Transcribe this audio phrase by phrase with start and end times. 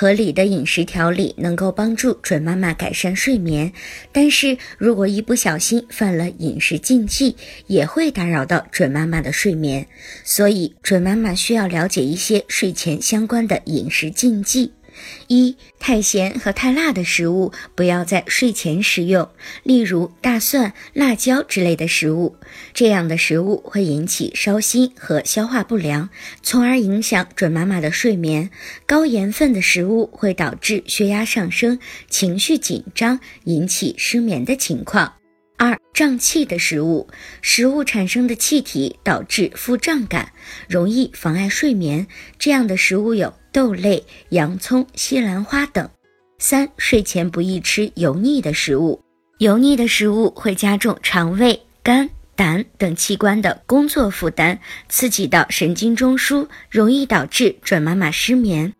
[0.00, 3.72] 合理的饮食调理能够帮助准妈妈改善睡眠，
[4.12, 7.34] 但是如果一不小心犯了饮食禁忌，
[7.66, 9.84] 也会打扰到准妈妈的睡眠。
[10.22, 14.70] 所以，准妈妈需要了解一些睡前相关的饮食禁忌。
[15.26, 19.28] 一太咸和太辣的食物不要在睡前食用，
[19.62, 22.36] 例如大蒜、辣椒之类的食物。
[22.72, 26.08] 这样的食物会引起烧心和消化不良，
[26.42, 28.50] 从而影响准妈妈的睡眠。
[28.86, 31.78] 高盐分的食物会导致血压上升、
[32.08, 35.14] 情绪紧张，引起失眠的情况。
[35.58, 37.06] 二胀气的食物，
[37.42, 40.32] 食物产生的气体导致腹胀感，
[40.68, 42.06] 容易妨碍睡眠。
[42.38, 43.34] 这样的食物有。
[43.50, 45.88] 豆类、洋葱、西兰花等。
[46.38, 49.02] 三、睡前不宜吃油腻的食物，
[49.38, 58.72] 油腻的食物会加重肠胃、肝、胆等器官的工作负担，刺激到神经中枢，容易导致准妈妈失眠。